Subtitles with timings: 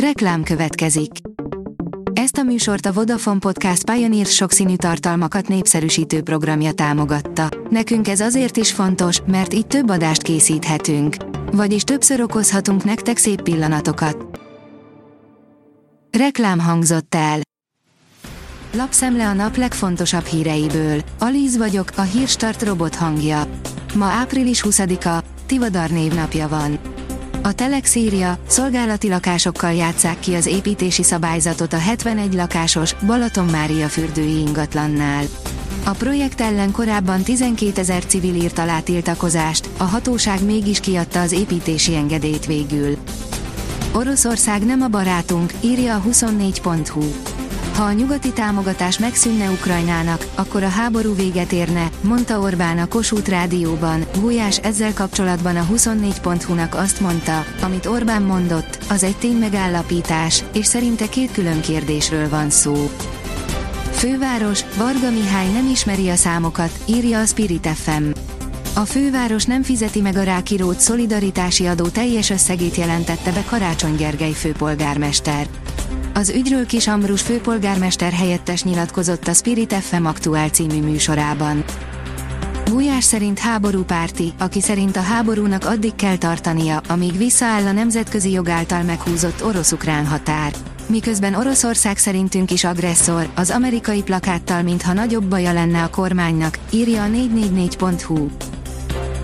[0.00, 1.10] Reklám következik.
[2.12, 7.48] Ezt a műsort a Vodafone Podcast Pioneer sokszínű tartalmakat népszerűsítő programja támogatta.
[7.70, 11.16] Nekünk ez azért is fontos, mert így több adást készíthetünk.
[11.52, 14.40] Vagyis többször okozhatunk nektek szép pillanatokat.
[16.18, 17.40] Reklám hangzott el.
[18.72, 21.00] Lapszemle a nap legfontosabb híreiből.
[21.18, 23.42] Alíz vagyok, a hírstart robot hangja.
[23.94, 26.78] Ma április 20-a, Tivadar névnapja van.
[27.46, 33.88] A Telex írja, szolgálati lakásokkal játszák ki az építési szabályzatot a 71 lakásos Balaton Mária
[33.88, 35.24] fürdői ingatlannál.
[35.84, 41.32] A projekt ellen korábban 12 ezer civil írt alá tiltakozást, a hatóság mégis kiadta az
[41.32, 42.96] építési engedélyt végül.
[43.92, 47.35] Oroszország nem a barátunk, írja a 24.hu.
[47.76, 53.30] Ha a nyugati támogatás megszűnne Ukrajnának, akkor a háború véget érne, mondta Orbán a Kossuth
[53.30, 54.04] rádióban.
[54.20, 61.08] Gulyás ezzel kapcsolatban a 24.hu-nak azt mondta, amit Orbán mondott, az egy megállapítás, és szerinte
[61.08, 62.90] két külön kérdésről van szó.
[63.90, 68.04] Főváros, Varga Mihály nem ismeri a számokat, írja a Spirit FM.
[68.74, 74.32] A főváros nem fizeti meg a rákirót szolidaritási adó teljes összegét jelentette be Karácsony Gergely
[74.32, 75.46] főpolgármester.
[76.16, 81.64] Az ügyről Kis Ambrus főpolgármester helyettes nyilatkozott a Spirit FM aktuál című műsorában.
[82.70, 88.30] Gulyás szerint háború párti, aki szerint a háborúnak addig kell tartania, amíg visszaáll a nemzetközi
[88.30, 90.52] jog által meghúzott orosz-ukrán határ.
[90.86, 97.02] Miközben Oroszország szerintünk is agresszor, az amerikai plakáttal mintha nagyobb baja lenne a kormánynak, írja
[97.02, 98.26] a 444.hu.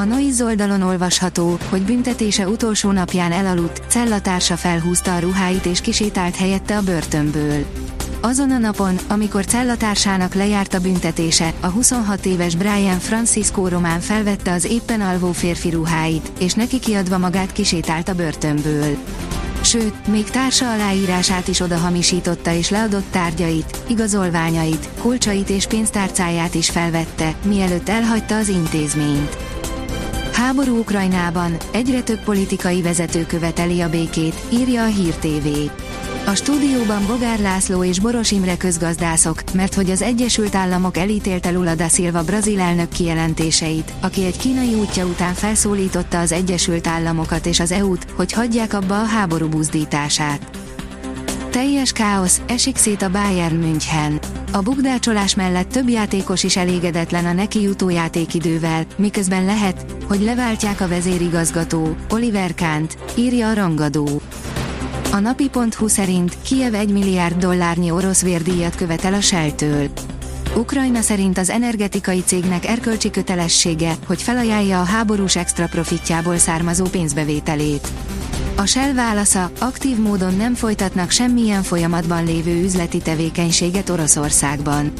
[0.00, 6.36] A Noiz oldalon olvasható, hogy büntetése utolsó napján elaludt, cellatársa felhúzta a ruháit és kisétált
[6.36, 7.64] helyette a börtönből.
[8.20, 14.52] Azon a napon, amikor cellatársának lejárt a büntetése, a 26 éves Brian Francisco Román felvette
[14.52, 18.96] az éppen alvó férfi ruháit, és neki kiadva magát kisétált a börtönből.
[19.60, 27.34] Sőt, még társa aláírását is odahamisította és leadott tárgyait, igazolványait, kulcsait és pénztárcáját is felvette,
[27.44, 29.36] mielőtt elhagyta az intézményt.
[30.40, 35.48] Háború Ukrajnában, egyre több politikai vezető követeli a békét, írja a Hír TV.
[36.26, 41.74] A stúdióban Bogár László és Boros Imre közgazdászok, mert hogy az Egyesült Államok elítélte Lula
[41.74, 47.60] da Silva brazil elnök kijelentéseit, aki egy kínai útja után felszólította az Egyesült Államokat és
[47.60, 50.50] az EU-t, hogy hagyják abba a háború buzdítását.
[51.50, 54.20] Teljes káosz, esik szét a Bayern München.
[54.52, 60.80] A bukdácsolás mellett több játékos is elégedetlen a neki jutó játékidővel, miközben lehet, hogy leváltják
[60.80, 64.20] a vezérigazgató, Oliver Kant, írja a rangadó.
[65.12, 69.88] A napi.hu szerint Kiev 1 milliárd dollárnyi orosz vérdíjat követel a Shell-től.
[70.56, 77.88] Ukrajna szerint az energetikai cégnek erkölcsi kötelessége, hogy felajánlja a háborús extra profitjából származó pénzbevételét.
[78.60, 84.92] A Shell válasza, aktív módon nem folytatnak semmilyen folyamatban lévő üzleti tevékenységet Oroszországban.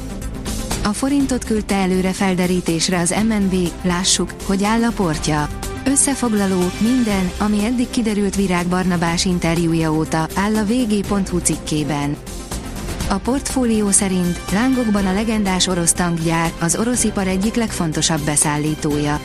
[0.84, 5.48] A forintot küldte előre felderítésre az MNB, lássuk, hogy áll a portja.
[5.84, 12.16] Összefoglaló, minden, ami eddig kiderült Virág Barnabás interjúja óta, áll a vg.hu cikkében.
[13.08, 19.20] A portfólió szerint lángokban a legendás orosz tankgyár, az orosz ipar egyik legfontosabb beszállítója.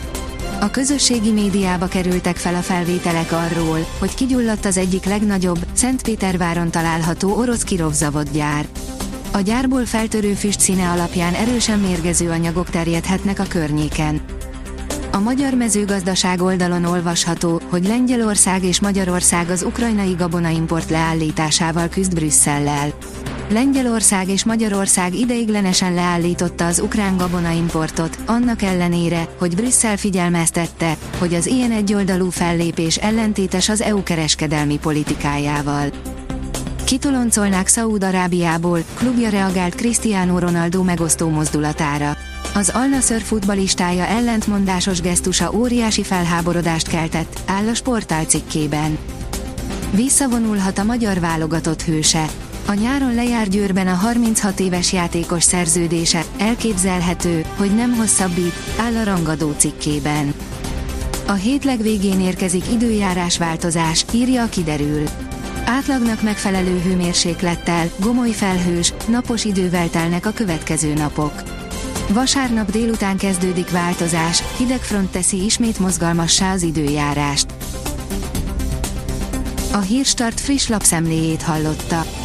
[0.59, 7.37] A közösségi médiába kerültek fel a felvételek arról, hogy kigyulladt az egyik legnagyobb, Szentpéterváron található
[7.37, 8.65] orosz kirovzavod gyár.
[9.33, 14.21] A gyárból feltörő füst színe alapján erősen mérgező anyagok terjedhetnek a környéken.
[15.11, 22.93] A magyar mezőgazdaság oldalon olvasható, hogy Lengyelország és Magyarország az ukrajnai gabonaimport leállításával küzd Brüsszellel.
[23.49, 31.45] Lengyelország és Magyarország ideiglenesen leállította az ukrán gabonaimportot, annak ellenére, hogy Brüsszel figyelmeztette, hogy az
[31.45, 35.89] ilyen egyoldalú fellépés ellentétes az EU kereskedelmi politikájával.
[36.83, 42.17] Kitoloncolnák Szaúd-Arábiából, klubja reagált Cristiano Ronaldo megosztó mozdulatára.
[42.53, 48.97] Az Al futbalistája ellentmondásos gesztusa óriási felháborodást keltett, áll a sportál cikkében.
[49.91, 52.25] Visszavonulhat a magyar válogatott hőse.
[52.67, 59.03] A nyáron lejár Győrben a 36 éves játékos szerződése, elképzelhető, hogy nem hosszabbít, áll a
[59.03, 60.33] rangadó cikkében.
[61.27, 65.03] A hét legvégén érkezik időjárás változás, írja a kiderül.
[65.65, 71.43] Átlagnak megfelelő hőmérséklettel, gomoly felhős, napos idővel telnek a következő napok.
[72.09, 77.45] Vasárnap délután kezdődik változás, hidegfront teszi ismét mozgalmassá az időjárást.
[79.71, 82.24] A Hírstart friss lapszemléjét hallotta.